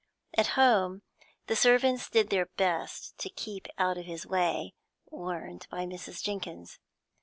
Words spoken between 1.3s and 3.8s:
the servants did their best to keep